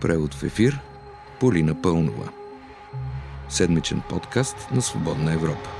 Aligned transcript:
Превод 0.00 0.34
в 0.34 0.42
ефир 0.42 0.80
Полина 1.40 1.82
Пълнова. 1.82 2.32
Седмичен 3.48 4.02
подкаст 4.08 4.56
на 4.72 4.82
Свободна 4.82 5.32
Европа. 5.32 5.70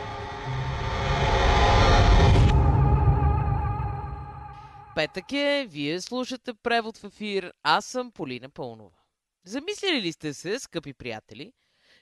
Петък 4.94 5.32
е, 5.32 5.66
вие 5.70 6.00
слушате 6.00 6.55
превод 6.55 6.98
в 6.98 7.05
ефир, 7.05 7.52
аз 7.62 7.84
съм 7.84 8.12
Полина 8.12 8.48
Пълнова. 8.48 8.96
Замислили 9.45 10.02
ли 10.02 10.12
сте 10.12 10.34
се, 10.34 10.59
скъпи 10.59 10.92
приятели, 10.92 11.52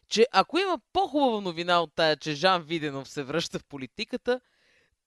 че 0.08 0.26
ако 0.32 0.58
има 0.58 0.78
по-хубава 0.92 1.40
новина 1.40 1.80
от 1.80 1.90
тая, 1.94 2.16
че 2.16 2.34
Жан 2.34 2.62
Виденов 2.62 3.08
се 3.08 3.22
връща 3.22 3.58
в 3.58 3.64
политиката, 3.64 4.40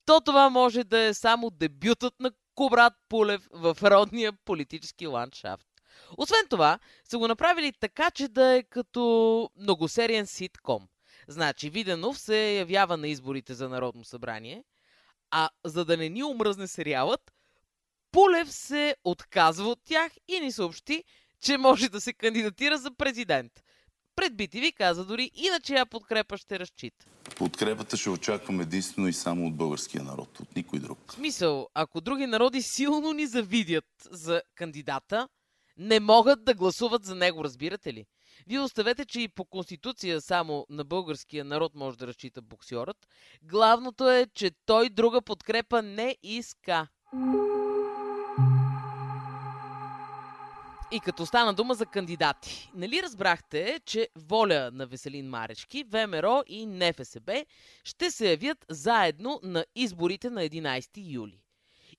то 0.06 0.22
това 0.22 0.50
може 0.50 0.84
да 0.84 1.00
е 1.00 1.14
само 1.14 1.50
дебютът 1.50 2.14
на 2.20 2.32
Кобрат 2.56 2.94
Пулев 3.10 3.48
в 3.52 3.78
родния 3.84 4.34
политически 4.46 5.08
ландшафт. 5.08 5.67
Освен 6.18 6.48
това, 6.50 6.80
са 7.04 7.18
го 7.18 7.28
направили 7.28 7.74
така, 7.80 8.12
че 8.12 8.28
да 8.28 8.48
е 8.48 8.64
като 8.64 9.50
многосериен 9.58 10.28
ситком. 10.28 10.88
Значи, 11.28 11.70
Виденов 11.70 12.20
се 12.20 12.52
явява 12.52 12.98
на 12.98 13.08
изборите 13.08 13.54
за 13.54 13.70
Народно 13.70 14.04
събрание, 14.04 14.64
а 15.32 15.50
за 15.66 15.86
да 15.86 15.98
не 15.98 16.10
ни 16.10 16.24
омръзне 16.24 16.68
сериалът, 16.68 17.32
Пулев 18.12 18.52
се 18.52 18.96
отказва 19.04 19.70
от 19.70 19.80
тях 19.86 20.12
и 20.28 20.40
ни 20.40 20.52
съобщи, 20.52 21.04
че 21.42 21.58
може 21.58 21.90
да 21.90 22.02
се 22.02 22.14
кандидатира 22.14 22.78
за 22.78 22.92
президент. 22.92 23.52
Пред 24.16 24.34
BTV 24.34 24.74
каза 24.74 25.06
дори 25.06 25.32
и 25.36 25.50
на 25.50 25.60
чия 25.60 25.86
подкрепа 25.86 26.38
ще 26.38 26.60
разчита. 26.60 27.06
Подкрепата 27.38 27.98
ще 27.98 28.10
очаквам 28.10 28.62
единствено 28.62 29.08
и 29.08 29.14
само 29.14 29.48
от 29.48 29.56
българския 29.56 30.04
народ, 30.04 30.40
от 30.40 30.56
никой 30.56 30.80
друг. 30.80 31.00
В 31.08 31.12
смисъл, 31.12 31.68
ако 31.74 32.02
други 32.02 32.26
народи 32.26 32.62
силно 32.62 33.14
ни 33.14 33.28
завидят 33.28 33.86
за 34.12 34.42
кандидата, 34.56 35.28
не 35.78 36.00
могат 36.00 36.44
да 36.44 36.54
гласуват 36.54 37.06
за 37.06 37.16
него, 37.16 37.44
разбирате 37.44 37.94
ли? 37.94 38.06
Вие 38.48 38.60
оставете, 38.60 39.06
че 39.06 39.22
и 39.22 39.28
по 39.28 39.46
конституция 39.46 40.22
само 40.22 40.66
на 40.70 40.84
българския 40.84 41.46
народ 41.46 41.76
може 41.76 41.98
да 41.98 42.08
разчита 42.08 42.42
боксьорът. 42.42 43.08
Главното 43.44 44.10
е, 44.10 44.28
че 44.34 44.52
той 44.66 44.90
друга 44.90 45.22
подкрепа 45.22 45.82
не 45.82 46.18
иска. 46.24 46.88
И 50.92 51.00
като 51.00 51.26
стана 51.26 51.54
дума 51.54 51.76
за 51.76 51.86
кандидати, 51.86 52.72
нали 52.76 53.04
разбрахте, 53.04 53.80
че 53.86 54.10
воля 54.16 54.70
на 54.74 54.88
Веселин 54.88 55.30
Марешки, 55.30 55.84
ВМРО 55.84 56.44
и 56.48 56.66
НФСБ 56.66 57.46
ще 57.84 58.12
се 58.12 58.30
явят 58.30 58.66
заедно 58.70 59.40
на 59.44 59.66
изборите 59.76 60.30
на 60.30 60.42
11 60.42 60.90
юли. 60.96 61.47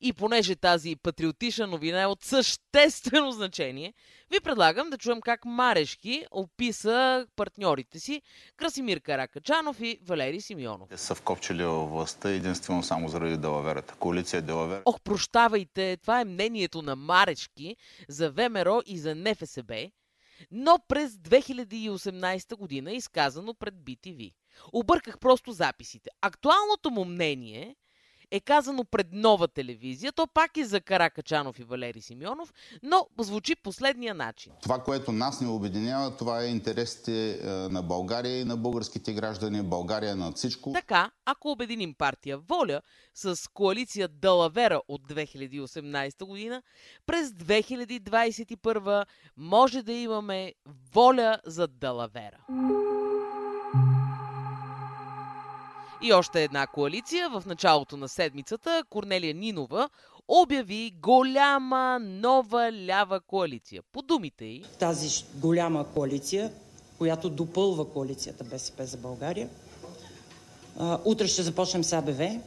И 0.00 0.12
понеже 0.12 0.56
тази 0.56 0.96
патриотична 0.96 1.66
новина 1.66 2.02
е 2.02 2.06
от 2.06 2.22
съществено 2.24 3.32
значение, 3.32 3.94
ви 4.30 4.40
предлагам 4.40 4.90
да 4.90 4.98
чуем 4.98 5.20
как 5.20 5.44
Марешки 5.44 6.26
описа 6.30 7.26
партньорите 7.36 8.00
си 8.00 8.22
Красимир 8.56 9.00
Каракачанов 9.00 9.80
и 9.80 9.98
Валери 10.02 10.40
Симеонов. 10.40 10.88
Те 10.88 10.96
са 10.98 11.14
вкопчили 11.14 11.64
във 11.64 11.90
властта 11.90 12.30
единствено 12.30 12.82
само 12.82 13.08
заради 13.08 13.36
Делаверата. 13.36 13.94
Коалиция 13.94 14.42
Делавера. 14.42 14.82
Ох, 14.84 15.00
прощавайте, 15.00 15.96
това 15.96 16.20
е 16.20 16.24
мнението 16.24 16.82
на 16.82 16.96
Марешки 16.96 17.76
за 18.08 18.30
ВМРО 18.30 18.82
и 18.86 18.98
за 18.98 19.14
НФСБ, 19.14 19.90
но 20.50 20.78
през 20.88 21.12
2018 21.12 22.56
година 22.56 22.92
изказано 22.92 23.54
пред 23.54 23.74
BTV. 23.74 24.32
Обърках 24.72 25.18
просто 25.18 25.52
записите. 25.52 26.10
Актуалното 26.20 26.90
му 26.90 27.04
мнение 27.04 27.60
е 27.60 27.74
казано 28.40 28.84
пред 28.84 29.06
нова 29.12 29.48
телевизия, 29.48 30.12
то 30.12 30.26
пак 30.34 30.56
е 30.56 30.64
за 30.64 30.80
Каракачанов 30.80 31.58
и 31.58 31.64
Валери 31.64 32.00
Симеонов, 32.00 32.52
но 32.82 33.06
звучи 33.20 33.56
последния 33.56 34.14
начин. 34.14 34.52
Това, 34.62 34.78
което 34.78 35.12
нас 35.12 35.40
не 35.40 35.48
обединява, 35.48 36.16
това 36.16 36.42
е 36.42 36.46
интересите 36.46 37.30
е, 37.30 37.46
на 37.48 37.82
България 37.82 38.40
и 38.40 38.44
на 38.44 38.56
българските 38.56 39.12
граждани. 39.12 39.62
България 39.62 40.16
над 40.16 40.36
всичко. 40.36 40.72
Така, 40.72 41.10
ако 41.24 41.50
обединим 41.50 41.94
партия 41.94 42.38
Воля 42.38 42.80
с 43.14 43.50
коалиция 43.54 44.08
Далавера 44.08 44.80
от 44.88 45.08
2018 45.08 46.24
година, 46.24 46.62
през 47.06 47.28
2021 47.28 49.04
може 49.36 49.82
да 49.82 49.92
имаме 49.92 50.54
Воля 50.94 51.38
за 51.46 51.68
Далавера. 51.68 52.38
И 56.02 56.12
още 56.12 56.44
една 56.44 56.66
коалиция 56.66 57.30
в 57.30 57.42
началото 57.46 57.96
на 57.96 58.08
седмицата 58.08 58.84
Корнелия 58.90 59.34
Нинова 59.34 59.88
обяви 60.28 60.92
голяма 61.02 61.98
нова 61.98 62.72
лява 62.72 63.20
коалиция. 63.20 63.82
По 63.92 64.02
думите 64.02 64.44
й, 64.44 64.64
тази 64.78 65.24
голяма 65.34 65.92
коалиция, 65.94 66.52
която 66.98 67.30
допълва 67.30 67.92
коалицията 67.92 68.44
БСП 68.44 68.86
за 68.86 68.96
България. 68.96 69.48
Утре 71.04 71.26
ще 71.26 71.42
започнем 71.42 71.84
с 71.84 71.92
АБВ. 71.92 72.40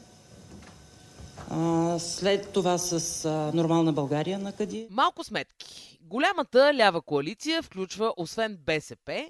След 2.00 2.52
това 2.54 2.78
с 2.78 3.26
а, 3.26 3.52
Нормална 3.54 3.94
България 3.94 4.40
на 4.40 4.52
къде. 4.52 4.88
малко 4.90 5.24
сметки. 5.24 5.98
Голямата 6.02 6.74
лява 6.74 7.02
коалиция 7.02 7.62
включва 7.62 8.14
освен 8.18 8.58
БСП, 8.66 9.30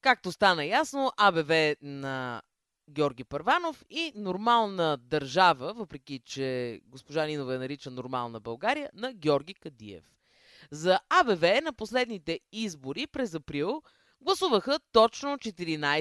както 0.00 0.32
стана 0.32 0.64
ясно, 0.64 1.12
АБВ 1.16 1.76
на 1.82 2.42
Георги 2.90 3.24
Първанов 3.24 3.84
и 3.90 4.12
нормална 4.14 4.96
държава, 4.96 5.74
въпреки 5.74 6.18
че 6.18 6.80
госпожа 6.84 7.26
Нинова 7.26 7.52
я 7.52 7.58
нарича 7.58 7.90
нормална 7.90 8.40
България, 8.40 8.90
на 8.94 9.12
Георги 9.12 9.54
Кадиев. 9.54 10.04
За 10.70 11.00
АБВ 11.08 11.60
на 11.60 11.72
последните 11.72 12.40
избори 12.52 13.06
през 13.06 13.34
април 13.34 13.82
гласуваха 14.20 14.80
точно 14.92 15.28
14 15.28 16.00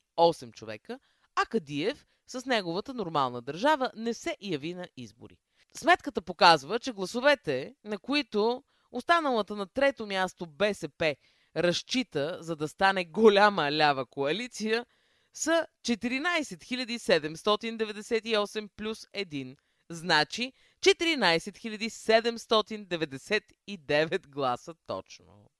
798 0.00 0.52
човека, 0.52 0.98
а 1.36 1.46
Кадиев 1.46 2.06
с 2.26 2.46
неговата 2.46 2.94
нормална 2.94 3.42
държава 3.42 3.90
не 3.96 4.14
се 4.14 4.36
яви 4.40 4.74
на 4.74 4.88
избори. 4.96 5.36
Сметката 5.76 6.22
показва, 6.22 6.78
че 6.78 6.92
гласовете, 6.92 7.74
на 7.84 7.98
които 7.98 8.64
останалата 8.92 9.56
на 9.56 9.66
трето 9.66 10.06
място 10.06 10.46
БСП 10.46 11.16
разчита, 11.56 12.38
за 12.40 12.56
да 12.56 12.68
стане 12.68 13.04
голяма 13.04 13.72
лява 13.72 14.06
коалиция, 14.06 14.86
са 15.34 15.66
14 15.84 17.36
798 17.36 18.68
плюс 18.76 19.06
1. 19.06 19.56
Значи 19.90 20.52
14 20.80 21.88
799 21.88 24.28
гласа 24.28 24.74
точно. 24.86 25.50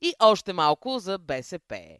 И 0.00 0.14
още 0.18 0.52
малко 0.52 0.98
за 0.98 1.18
БСП. 1.18 1.98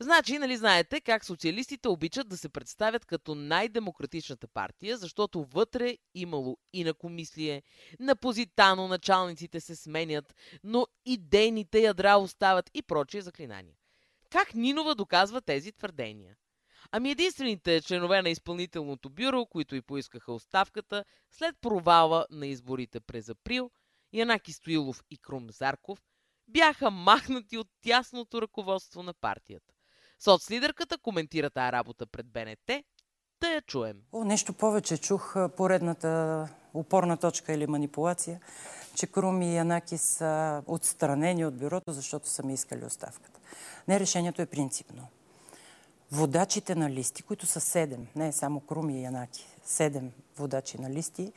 Значи, 0.00 0.38
нали 0.38 0.56
знаете 0.56 1.00
как 1.00 1.24
социалистите 1.24 1.88
обичат 1.88 2.28
да 2.28 2.36
се 2.36 2.48
представят 2.48 3.04
като 3.04 3.34
най-демократичната 3.34 4.48
партия, 4.48 4.96
защото 4.96 5.44
вътре 5.44 5.96
имало 6.14 6.56
инакомислие, 6.72 7.62
на 8.00 8.16
позитано 8.16 8.88
началниците 8.88 9.60
се 9.60 9.76
сменят, 9.76 10.34
но 10.64 10.86
идейните 11.06 11.80
ядра 11.80 12.16
остават 12.16 12.70
и 12.74 12.82
прочие 12.82 13.22
заклинания. 13.22 13.76
Как 14.30 14.54
Нинова 14.54 14.94
доказва 14.94 15.40
тези 15.40 15.72
твърдения? 15.72 16.36
Ами 16.92 17.10
единствените 17.10 17.80
членове 17.80 18.22
на 18.22 18.30
изпълнителното 18.30 19.10
бюро, 19.10 19.46
които 19.46 19.74
и 19.74 19.82
поискаха 19.82 20.32
оставката 20.32 21.04
след 21.30 21.56
провала 21.60 22.26
на 22.30 22.46
изборите 22.46 23.00
през 23.00 23.28
април, 23.28 23.70
Янаки 24.12 24.52
Стоилов 24.52 25.02
и 25.10 25.18
Крум 25.18 25.50
Зарков, 25.50 25.98
бяха 26.48 26.90
махнати 26.90 27.58
от 27.58 27.68
тясното 27.82 28.42
ръководство 28.42 29.02
на 29.02 29.14
партията. 29.14 29.74
Соцлидерката 30.18 30.98
коментира 30.98 31.50
тая 31.50 31.72
работа 31.72 32.06
пред 32.06 32.26
БНТ. 32.26 32.84
Да 33.40 33.48
я 33.48 33.62
чуем. 33.62 33.96
О, 34.12 34.24
нещо 34.24 34.52
повече 34.52 34.98
чух 34.98 35.36
поредната 35.56 36.48
опорна 36.74 37.16
точка 37.16 37.52
или 37.52 37.66
манипулация, 37.66 38.40
че 38.94 39.06
Крум 39.06 39.42
и 39.42 39.56
Янаки 39.56 39.98
са 39.98 40.62
отстранени 40.66 41.44
от 41.44 41.58
бюрото, 41.58 41.92
защото 41.92 42.28
са 42.28 42.42
ми 42.42 42.54
искали 42.54 42.84
оставката. 42.84 43.40
Не, 43.88 44.00
решението 44.00 44.42
е 44.42 44.46
принципно. 44.46 45.08
Водачите 46.12 46.74
на 46.74 46.90
листи, 46.90 47.22
които 47.22 47.46
са 47.46 47.60
седем, 47.60 48.06
не 48.16 48.32
само 48.32 48.60
Крум 48.60 48.90
и 48.90 49.02
Янаки, 49.02 49.46
седем 49.64 50.12
водачи 50.36 50.80
на 50.80 50.90
листи, 50.90 51.32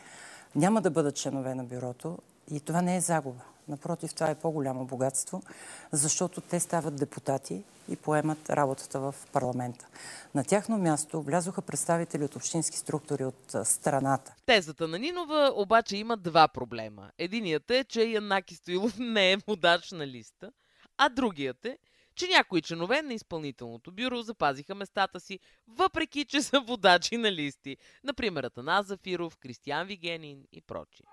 няма 0.56 0.82
да 0.82 0.92
бъдат 0.92 1.16
членове 1.16 1.56
на 1.56 1.64
бюрото 1.64 2.18
и 2.52 2.60
това 2.60 2.82
не 2.82 2.96
е 2.96 3.02
загуба. 3.02 3.42
Напротив, 3.68 4.14
това 4.14 4.30
е 4.30 4.36
по-голямо 4.36 4.86
богатство, 4.86 5.44
защото 5.92 6.42
те 6.42 6.60
стават 6.60 6.96
депутати 6.96 7.64
и 7.90 7.96
поемат 7.96 8.50
работата 8.50 9.00
в 9.00 9.16
парламента. 9.32 9.88
На 10.36 10.44
тяхно 10.44 10.78
място 10.78 11.22
влязоха 11.22 11.62
представители 11.62 12.24
от 12.24 12.36
общински 12.36 12.78
структури 12.78 13.26
от 13.26 13.56
страната. 13.64 14.36
Тезата 14.46 14.88
на 14.88 15.00
Нинова 15.00 15.52
обаче 15.56 15.98
има 15.98 16.18
два 16.18 16.48
проблема. 16.48 17.12
Единият 17.18 17.72
е, 17.72 17.84
че 17.84 18.04
Янаки 18.04 18.56
Стоилов 18.56 18.94
не 19.00 19.32
е 19.32 19.38
водач 19.48 19.92
на 19.92 20.08
листа, 20.08 20.52
а 20.98 21.10
другият 21.10 21.66
е, 21.66 21.78
че 22.16 22.28
някои 22.28 22.62
членове 22.62 23.02
на 23.02 23.14
изпълнителното 23.14 23.92
бюро 23.92 24.22
запазиха 24.22 24.76
местата 24.76 25.20
си, 25.20 25.40
въпреки 25.68 26.26
че 26.26 26.42
са 26.42 26.60
водачи 26.68 27.18
на 27.18 27.32
листи. 27.32 27.78
Например, 28.04 28.44
Атанас 28.44 28.86
Зафиров, 28.86 29.38
Кристиян 29.38 29.88
Вигенин 29.88 30.44
и 30.52 30.62
прочие. 30.62 31.06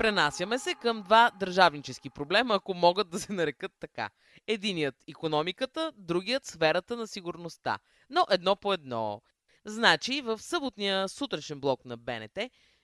Пренасяме 0.00 0.58
се 0.58 0.74
към 0.74 1.02
два 1.02 1.30
държавнически 1.40 2.10
проблема, 2.10 2.54
ако 2.54 2.74
могат 2.74 3.10
да 3.10 3.20
се 3.20 3.32
нарекат 3.32 3.72
така. 3.80 4.10
Единият– 4.46 4.94
економиката, 5.08 5.92
другият– 5.96 6.44
сферата 6.46 6.96
на 6.96 7.06
сигурността. 7.06 7.78
Но 8.10 8.26
едно 8.30 8.56
по 8.56 8.72
едно. 8.72 9.22
Значи, 9.64 10.20
в 10.20 10.38
съботния 10.38 11.08
сутрешен 11.08 11.60
блок 11.60 11.84
на 11.84 11.96
БНТ, 11.96 12.38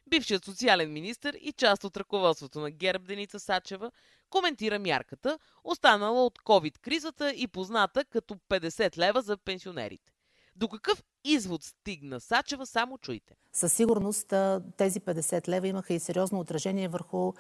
бившият 0.07 0.45
социален 0.45 0.93
министр 0.93 1.33
и 1.41 1.53
част 1.53 1.85
от 1.85 1.97
ръководството 1.97 2.61
на 2.61 2.71
ГЕРБ 2.71 3.05
Деница 3.05 3.41
Сачева 3.41 3.91
коментира 4.31 4.79
мярката, 4.79 5.39
останала 5.65 6.27
от 6.27 6.39
COVID-кризата 6.39 7.31
и 7.31 7.49
позната 7.49 8.05
като 8.05 8.35
50 8.35 8.99
лева 8.99 9.23
за 9.23 9.37
пенсионерите. 9.37 10.16
До 10.57 10.69
какъв 10.69 11.03
извод 11.25 11.65
стигна 11.65 12.21
Сачева, 12.21 12.67
само 12.67 12.99
чуйте. 12.99 13.35
Със 13.53 13.73
сигурност 13.73 14.35
тези 14.77 15.01
50 15.01 15.49
лева 15.49 15.69
имаха 15.69 15.95
и 15.95 16.01
сериозно 16.01 16.41
отражение 16.41 16.89
върху, 16.89 17.33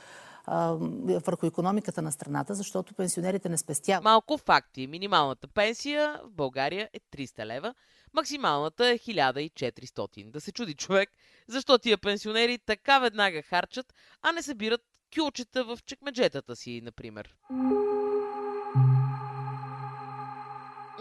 върху 1.05 1.47
економиката 1.47 2.03
на 2.03 2.13
страната, 2.13 2.55
защото 2.55 2.95
пенсионерите 2.95 3.49
не 3.49 3.59
спестяват. 3.59 4.05
Малко 4.05 4.39
факти. 4.39 4.87
Минималната 4.87 5.49
пенсия 5.49 6.21
в 6.25 6.31
България 6.31 6.89
е 6.93 7.01
300 7.17 7.47
лева, 7.47 7.75
максималната 8.13 8.89
е 8.89 8.99
1400. 8.99 10.31
Да 10.31 10.41
се 10.41 10.53
чуди 10.53 10.75
човек, 10.75 11.11
защо 11.49 11.79
тия 11.79 11.99
пенсионери 11.99 12.59
така 12.59 12.99
веднага 12.99 13.43
харчат, 13.43 13.95
а 14.23 14.33
не 14.33 14.43
събират 14.43 14.81
кюлчета 15.15 15.65
в 15.65 15.79
чекмеджетата 15.87 16.57
си, 16.57 16.81
например. 16.85 17.35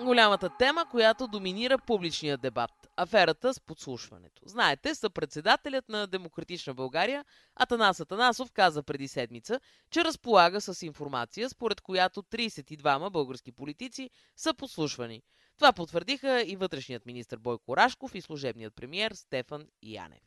Голямата 0.05 0.49
тема, 0.59 0.85
която 0.91 1.27
доминира 1.27 1.77
публичния 1.77 2.37
дебат– 2.37 2.71
аферата 2.97 3.53
с 3.53 3.59
подслушването. 3.59 4.41
Знаете, 4.45 4.95
съпредседателят 4.95 5.89
на 5.89 6.07
Демократична 6.07 6.73
България 6.73 7.25
Атанас 7.55 7.99
Атанасов 7.99 8.51
каза 8.51 8.83
преди 8.83 9.07
седмица, 9.07 9.59
че 9.89 10.03
разполага 10.03 10.61
с 10.61 10.85
информация, 10.85 11.49
според 11.49 11.81
която 11.81 12.23
32 12.23 13.09
български 13.09 13.51
политици 13.51 14.09
са 14.35 14.53
подслушвани. 14.53 15.21
Това 15.57 15.73
потвърдиха 15.73 16.41
и 16.41 16.55
вътрешният 16.55 17.05
министр 17.05 17.37
Бойко 17.37 17.77
Рашков 17.77 18.15
и 18.15 18.21
служебният 18.21 18.75
премьер 18.75 19.11
Стефан 19.11 19.67
Янев. 19.83 20.23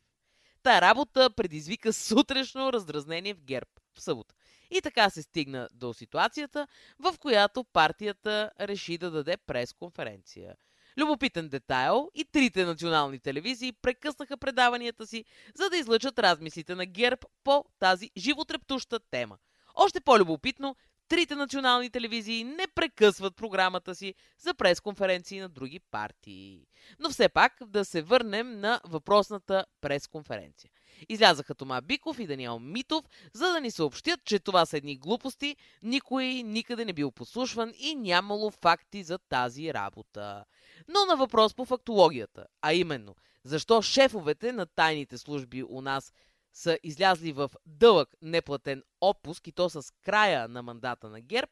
Та 0.63 0.81
работа 0.81 1.31
предизвика 1.31 1.93
сутрешно 1.93 2.73
раздразнение 2.73 3.35
в 3.35 3.45
ГЕРБ 3.45 3.71
в 3.95 4.03
събота. 4.03 4.35
И 4.71 4.81
така 4.81 5.11
се 5.11 5.23
стигна 5.23 5.69
до 5.75 5.95
ситуацията, 5.95 6.67
в 6.99 7.15
която 7.19 7.65
партията 7.65 8.51
реши 8.61 8.99
да 8.99 9.11
даде 9.11 9.37
пресконференция. 9.37 10.57
Любопитен 10.99 11.49
детайл 11.49 12.11
и 12.15 12.25
трите 12.25 12.65
национални 12.65 13.19
телевизии 13.19 13.73
прекъснаха 13.73 14.37
предаванията 14.37 15.07
си, 15.07 15.25
за 15.55 15.71
да 15.71 15.77
излъчат 15.77 16.19
размислите 16.19 16.75
на 16.75 16.87
ГЕРБ 16.87 17.21
по 17.45 17.65
тази 17.79 18.11
животрептуща 18.17 19.01
тема. 19.11 19.39
Още 19.75 20.01
по-любопитно, 20.01 20.77
трите 21.09 21.35
национални 21.35 21.91
телевизии 21.91 22.45
не 22.45 22.67
прекъсват 22.75 23.37
програмата 23.37 23.95
си 23.95 24.15
за 24.39 24.55
пресконференции 24.55 25.41
на 25.41 25.49
други 25.49 25.81
партии. 25.91 26.67
Но 26.99 27.11
все 27.11 27.29
пак 27.29 27.53
да 27.67 27.85
се 27.85 28.03
върнем 28.03 28.61
на 28.61 28.81
въпросната 28.85 29.65
пресконференция. 29.81 30.71
Излязаха 31.09 31.55
Тома 31.55 31.81
Биков 31.81 32.19
и 32.19 32.27
Даниел 32.27 32.59
Митов, 32.59 33.05
за 33.33 33.53
да 33.53 33.61
ни 33.61 33.71
съобщят, 33.71 34.25
че 34.25 34.39
това 34.39 34.67
са 34.67 34.77
едни 34.77 34.97
глупости, 34.97 35.57
никой 35.83 36.25
никъде 36.25 36.85
не 36.85 36.93
бил 36.93 37.11
послушван 37.11 37.73
и 37.79 37.95
нямало 37.95 38.51
факти 38.51 39.03
за 39.03 39.19
тази 39.19 39.75
работа. 39.75 40.45
Но 40.89 41.05
на 41.05 41.17
въпрос 41.17 41.55
по 41.55 41.65
фактологията, 41.65 42.47
а 42.63 42.75
именно, 42.75 43.17
защо 43.45 43.83
шефовете 43.83 44.53
на 44.53 44.67
тайните 44.67 45.19
служби 45.19 45.65
у 45.69 45.81
нас 45.81 46.13
са 46.59 46.79
излязли 46.83 47.33
в 47.33 47.51
дълъг 47.67 48.09
неплатен 48.23 48.83
отпуск 49.01 49.47
и 49.47 49.53
то 49.53 49.71
с 49.71 49.93
края 50.05 50.49
на 50.49 50.63
мандата 50.63 51.09
на 51.09 51.21
ГЕРБ, 51.21 51.51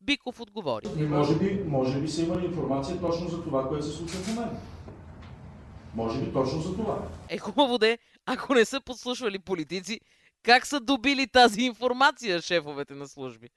Биков 0.00 0.40
отговори. 0.40 0.86
И 0.96 1.02
може 1.02 1.38
би, 1.38 1.62
може 1.66 2.00
би 2.00 2.08
са 2.08 2.22
имали 2.22 2.46
информация 2.46 3.00
точно 3.00 3.28
за 3.28 3.42
това, 3.42 3.68
което 3.68 3.86
се 3.86 3.96
случва 3.96 4.18
в 4.18 4.28
момента. 4.28 4.60
Може 5.94 6.20
би 6.20 6.32
точно 6.32 6.60
за 6.60 6.76
това. 6.76 7.08
Е 7.28 7.38
хубаво 7.38 7.78
де, 7.78 7.98
ако 8.26 8.54
не 8.54 8.64
са 8.64 8.80
подслушвали 8.80 9.38
политици, 9.38 10.00
как 10.42 10.66
са 10.66 10.80
добили 10.80 11.26
тази 11.26 11.60
информация 11.62 12.42
шефовете 12.42 12.94
на 12.94 13.08
служби? 13.08 13.48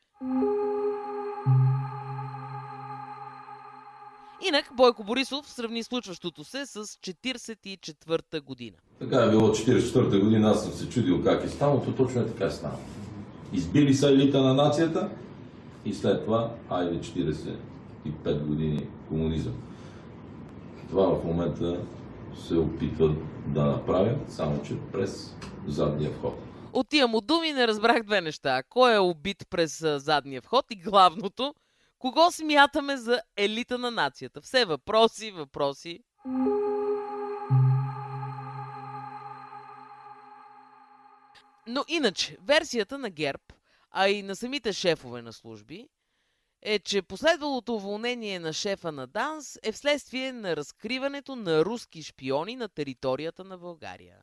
Инак 4.48 4.70
Бойко 4.74 5.04
Борисов 5.04 5.50
сравни 5.50 5.84
случващото 5.84 6.44
се 6.44 6.66
с 6.66 6.86
44-та 6.86 8.42
година. 8.42 8.78
Така 9.00 9.24
е 9.24 9.30
било 9.30 9.50
44-та 9.50 10.20
година, 10.20 10.50
аз 10.50 10.64
съм 10.64 10.74
се 10.74 10.90
чудил 10.90 11.24
как 11.24 11.44
е 11.44 11.50
станало, 11.50 11.82
то 11.82 11.96
точно 11.96 12.22
е 12.22 12.28
така 12.28 12.46
е 12.46 12.52
станало. 12.52 12.80
Избили 13.54 13.94
са 13.94 14.10
елита 14.10 14.42
на 14.42 14.54
нацията 14.54 15.10
и 15.86 15.94
след 15.94 16.26
това, 16.26 16.52
айде 16.70 17.00
45 17.00 18.46
години 18.46 18.88
комунизъм. 19.10 19.54
Това 20.90 21.16
в 21.16 21.24
момента 21.24 21.80
се 22.48 22.56
опитват 22.56 23.18
да 23.48 23.66
направят, 23.66 24.32
само 24.32 24.64
че 24.64 24.78
през 24.92 25.36
задния 25.68 26.12
вход. 26.12 26.40
От 26.74 26.90
тия 26.90 27.08
му 27.08 27.22
думи 27.22 27.54
не 27.54 27.68
разбрах 27.68 28.04
две 28.04 28.22
неща. 28.22 28.64
Кой 28.70 28.96
е 28.96 29.00
убит 29.00 29.46
през 29.50 29.80
задния 29.98 30.42
вход 30.42 30.66
и 30.72 30.76
главното, 30.76 31.54
кого 32.02 32.32
смятаме 32.32 32.98
за 32.98 33.22
елита 33.38 33.78
на 33.78 33.92
нацията? 33.92 34.42
Все 34.42 34.66
въпроси, 34.66 35.32
въпроси. 35.32 36.00
Но 41.68 41.86
иначе, 41.88 42.38
версията 42.42 42.98
на 42.98 43.10
ГЕРБ, 43.10 43.44
а 43.92 44.10
и 44.10 44.24
на 44.24 44.36
самите 44.36 44.74
шефове 44.74 45.22
на 45.22 45.34
служби, 45.34 45.90
е, 46.62 46.80
че 46.80 47.02
последвалото 47.02 47.76
уволнение 47.76 48.40
на 48.40 48.54
шефа 48.54 48.92
на 48.92 49.08
ДАНС 49.08 49.60
е 49.64 49.72
вследствие 49.72 50.34
на 50.34 50.56
разкриването 50.56 51.36
на 51.36 51.66
руски 51.66 52.04
шпиони 52.04 52.56
на 52.56 52.70
територията 52.70 53.44
на 53.44 53.58
България. 53.58 54.18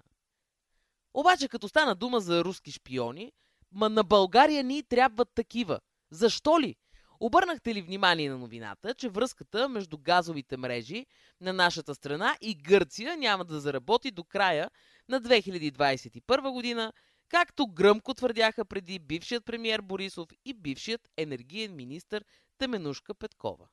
Обаче, 1.14 1.48
като 1.48 1.68
стана 1.68 1.94
дума 1.94 2.20
за 2.20 2.44
руски 2.44 2.70
шпиони, 2.70 3.32
ма 3.72 3.88
на 3.88 4.04
България 4.04 4.64
ни 4.64 4.82
трябват 4.82 5.28
такива. 5.34 5.80
Защо 6.10 6.60
ли? 6.60 6.76
Обърнахте 7.20 7.74
ли 7.74 7.82
внимание 7.82 8.30
на 8.30 8.38
новината, 8.38 8.94
че 8.94 9.08
връзката 9.08 9.68
между 9.68 9.98
газовите 9.98 10.56
мрежи 10.56 11.06
на 11.40 11.52
нашата 11.52 11.94
страна 11.94 12.36
и 12.40 12.54
Гърция 12.54 13.16
няма 13.16 13.44
да 13.44 13.60
заработи 13.60 14.10
до 14.10 14.24
края 14.24 14.70
на 15.08 15.20
2021 15.20 16.52
година, 16.52 16.92
както 17.28 17.66
гръмко 17.66 18.14
твърдяха 18.14 18.64
преди 18.64 18.98
бившият 18.98 19.44
премьер 19.44 19.80
Борисов 19.80 20.28
и 20.44 20.54
бившият 20.54 21.08
енергиен 21.16 21.76
министр 21.76 22.20
Теменушка 22.58 23.14
Петкова. 23.14 23.68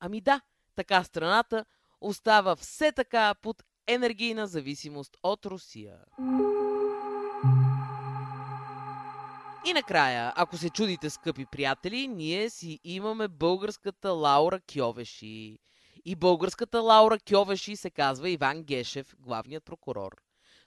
Ами 0.00 0.20
да, 0.20 0.40
така 0.76 1.04
страната 1.04 1.64
остава 2.00 2.56
все 2.56 2.92
така 2.92 3.34
под 3.42 3.62
енергийна 3.86 4.46
зависимост 4.46 5.16
от 5.22 5.46
Русия. 5.46 5.98
И 9.66 9.72
накрая, 9.72 10.32
ако 10.36 10.56
се 10.56 10.70
чудите, 10.70 11.10
скъпи 11.10 11.46
приятели, 11.46 12.08
ние 12.08 12.50
си 12.50 12.80
имаме 12.84 13.28
българската 13.28 14.10
Лаура 14.10 14.60
Кьовеши. 14.60 15.58
И 16.04 16.16
българската 16.16 16.80
Лаура 16.80 17.18
Кьовеши 17.18 17.76
се 17.76 17.90
казва 17.90 18.30
Иван 18.30 18.62
Гешев, 18.62 19.14
главният 19.18 19.64
прокурор. 19.64 20.12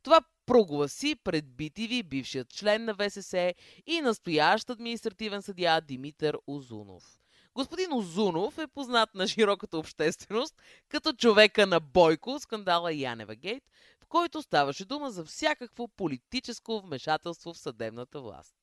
Това 0.03 0.21
прогласи 0.45 1.15
пред 1.23 1.45
BTV 1.45 2.03
бившият 2.03 2.49
член 2.49 2.85
на 2.85 2.95
ВСС 2.95 3.53
и 3.85 4.01
настоящ 4.01 4.69
административен 4.69 5.41
съдия 5.41 5.81
Димитър 5.81 6.37
Озунов. 6.47 7.19
Господин 7.55 7.93
Озунов 7.93 8.57
е 8.57 8.67
познат 8.67 9.15
на 9.15 9.27
широката 9.27 9.77
общественост 9.77 10.55
като 10.89 11.13
човека 11.13 11.67
на 11.67 11.79
Бойко, 11.79 12.39
скандала 12.39 12.93
Янева 12.93 13.35
Гейт, 13.35 13.63
в 14.03 14.07
който 14.07 14.41
ставаше 14.41 14.85
дума 14.85 15.11
за 15.11 15.25
всякакво 15.25 15.87
политическо 15.87 16.81
вмешателство 16.81 17.53
в 17.53 17.59
съдебната 17.59 18.21
власт. 18.21 18.55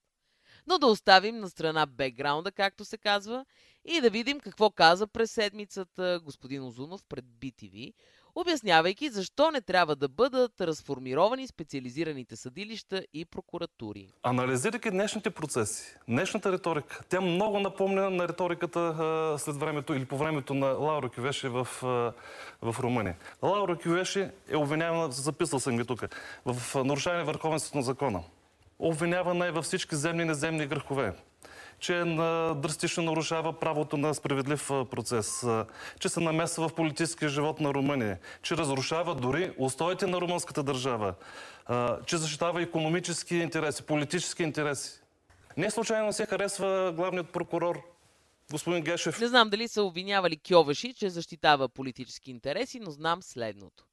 Но 0.66 0.78
да 0.78 0.86
оставим 0.86 1.38
на 1.38 1.50
страна 1.50 1.86
бекграунда, 1.86 2.52
както 2.52 2.84
се 2.84 2.98
казва, 2.98 3.44
и 3.84 4.00
да 4.00 4.10
видим 4.10 4.40
какво 4.40 4.70
каза 4.70 5.06
през 5.06 5.32
седмицата 5.32 6.20
господин 6.24 6.64
Озунов 6.64 7.04
пред 7.08 7.24
BTV, 7.24 7.92
обяснявайки 8.34 9.10
защо 9.10 9.50
не 9.50 9.60
трябва 9.60 9.96
да 9.96 10.08
бъдат 10.08 10.60
разформировани 10.60 11.46
специализираните 11.46 12.36
съдилища 12.36 13.04
и 13.14 13.24
прокуратури. 13.24 14.08
Анализирайки 14.22 14.90
днешните 14.90 15.30
процеси, 15.30 15.96
днешната 16.08 16.52
риторика, 16.52 17.00
тя 17.08 17.20
много 17.20 17.60
напомня 17.60 18.10
на 18.10 18.28
риториката 18.28 18.80
а, 18.80 19.38
след 19.38 19.56
времето 19.56 19.94
или 19.94 20.04
по 20.04 20.16
времето 20.16 20.54
на 20.54 20.66
Лаура 20.66 21.08
Кювеши 21.08 21.48
в, 21.48 21.68
а, 21.82 22.12
в 22.62 22.80
Румъния. 22.80 23.16
Лаура 23.42 23.78
Кювеши 23.78 24.28
е 24.48 24.56
обвинявана, 24.56 25.10
записал 25.12 25.60
съм 25.60 25.76
ги 25.76 25.84
тук, 25.84 26.04
в 26.46 26.84
нарушение 26.84 27.24
върховенството 27.24 27.76
на 27.78 27.82
закона. 27.82 28.22
Обвинявана 28.82 29.46
е 29.46 29.50
във 29.50 29.64
всички 29.64 29.96
земни 29.96 30.22
и 30.22 30.26
неземни 30.26 30.66
грехове. 30.66 31.12
че 31.80 32.04
драстично 32.56 33.02
нарушава 33.02 33.52
правото 33.52 33.96
на 33.96 34.14
справедлив 34.14 34.68
процес, 34.68 35.46
че 36.00 36.08
се 36.08 36.20
намесва 36.20 36.68
в 36.68 36.74
политическия 36.74 37.28
живот 37.28 37.60
на 37.60 37.74
Румъния, 37.74 38.18
че 38.42 38.56
разрушава 38.56 39.14
дори 39.14 39.52
устоите 39.58 40.06
на 40.06 40.20
румънската 40.20 40.62
държава, 40.62 41.14
че 42.06 42.16
защитава 42.16 42.62
економически 42.62 43.36
интереси, 43.36 43.82
политически 43.82 44.42
интереси. 44.42 45.00
Не 45.56 45.70
случайно 45.70 46.12
се 46.12 46.26
харесва 46.26 46.92
главният 46.96 47.30
прокурор 47.30 47.80
господин 48.50 48.82
Гешев. 48.82 49.20
Не 49.20 49.28
знам 49.28 49.50
дали 49.50 49.68
са 49.68 49.82
обвинявали 49.82 50.40
Кьовеши, 50.48 50.94
че 50.94 51.10
защитава 51.10 51.68
политически 51.68 52.30
интереси, 52.30 52.80
но 52.80 52.90
знам 52.90 53.22
следното. 53.22 53.84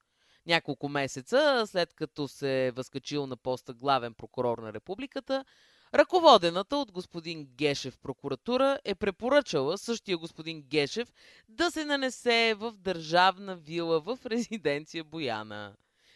Няколко 0.48 0.90
месеца 0.90 1.64
след 1.68 1.94
като 1.94 2.28
се 2.28 2.68
е 2.68 2.72
възкачил 2.72 3.28
на 3.28 3.38
поста 3.38 3.74
главен 3.74 4.14
прокурор 4.14 4.58
на 4.58 4.74
републиката, 4.74 5.46
Ръководената 5.94 6.78
от 6.78 6.92
господин 6.92 7.46
Гешев 7.46 7.98
прокуратура 7.98 8.80
е 8.86 8.96
препоръчала 8.96 9.78
същия 9.78 10.18
господин 10.18 10.62
Гешев 10.62 11.14
да 11.50 11.72
се 11.72 11.86
нанесе 11.86 12.54
в 12.58 12.74
държавна 12.78 13.56
вила 13.56 14.00
в 14.00 14.20
резиденция 14.26 15.04
Бояна. 15.04 15.76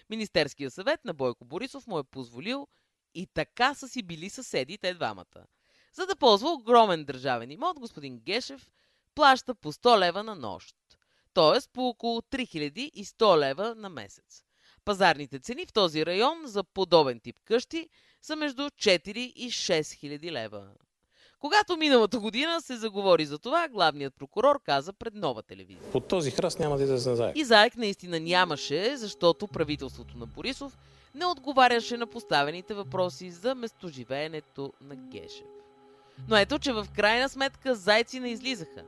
Министерския 0.09 0.71
съвет 0.71 1.05
на 1.05 1.13
Бойко 1.13 1.45
Борисов 1.45 1.87
му 1.87 1.99
е 1.99 2.03
позволил 2.03 2.67
и 3.15 3.27
така 3.33 3.73
са 3.73 3.87
си 3.87 4.03
били 4.03 4.29
съседи 4.29 4.77
те 4.77 4.93
двамата. 4.93 5.45
За 5.93 6.05
да 6.05 6.15
ползва 6.15 6.49
огромен 6.49 7.05
държавен 7.05 7.51
имот, 7.51 7.79
господин 7.79 8.19
Гешев 8.19 8.71
плаща 9.15 9.55
по 9.55 9.73
100 9.73 9.99
лева 9.99 10.23
на 10.23 10.35
нощ, 10.35 10.75
т.е. 11.33 11.59
по 11.73 11.87
около 11.87 12.21
3100 12.21 13.39
лева 13.39 13.75
на 13.77 13.89
месец. 13.89 14.43
Пазарните 14.85 15.39
цени 15.39 15.65
в 15.65 15.73
този 15.73 16.05
район 16.05 16.37
за 16.45 16.63
подобен 16.63 17.19
тип 17.19 17.35
къщи 17.45 17.89
са 18.21 18.35
между 18.35 18.61
4 18.61 19.17
и 19.17 19.51
6 19.51 19.93
хиляди 19.93 20.31
лева. 20.31 20.67
Когато 21.39 21.77
миналата 21.77 22.19
година 22.19 22.61
се 22.61 22.75
заговори 22.75 23.25
за 23.25 23.39
това, 23.39 23.67
главният 23.67 24.15
прокурор 24.15 24.61
каза 24.63 24.93
пред 24.93 25.13
нова 25.13 25.43
телевизия. 25.43 25.91
Под 25.91 26.07
този 26.07 26.31
храст 26.31 26.59
няма 26.59 26.77
да 26.77 26.83
излезе 26.83 27.15
заек. 27.15 27.37
И 27.37 27.43
заек 27.43 27.75
наистина 27.77 28.19
нямаше, 28.19 28.97
защото 28.97 29.47
правителството 29.47 30.17
на 30.17 30.25
Борисов 30.25 30.77
не 31.15 31.25
отговаряше 31.25 31.97
на 31.97 32.07
поставените 32.07 32.73
въпроси 32.73 33.31
за 33.31 33.55
местоживеенето 33.55 34.73
на 34.81 34.95
Гешев. 34.95 35.47
Но 36.29 36.37
ето, 36.37 36.59
че 36.59 36.73
в 36.73 36.87
крайна 36.95 37.29
сметка 37.29 37.75
зайци 37.75 38.19
не 38.19 38.29
излизаха. 38.29 38.83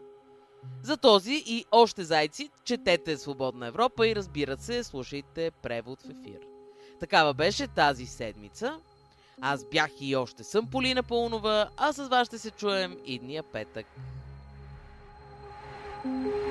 За 0.84 0.98
този 0.98 1.44
и 1.46 1.66
още 1.72 2.04
зайци 2.04 2.50
четете 2.64 3.18
Свободна 3.18 3.68
Европа 3.68 4.08
и 4.08 4.16
разбира 4.16 4.58
се, 4.58 4.84
слушайте 4.84 5.52
превод 5.52 6.02
в 6.02 6.10
ефир. 6.10 6.40
Такава 7.00 7.34
беше 7.34 7.68
тази 7.68 8.06
седмица. 8.06 8.78
Аз 9.42 9.66
бях 9.70 9.92
и 10.02 10.16
още 10.16 10.44
съм 10.44 10.68
Полина 10.68 11.04
Пълнова, 11.04 11.70
а 11.78 11.94
с 11.94 12.08
вас 12.08 12.28
ще 12.28 12.38
се 12.38 12.52
чуем 12.52 12.98
идния 13.06 13.44
петък. 13.44 13.86
thank 16.06 16.26
you 16.26 16.43